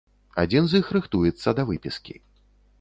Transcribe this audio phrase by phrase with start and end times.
[0.43, 2.21] Адзін з іх рыхтуецца да выпіскі.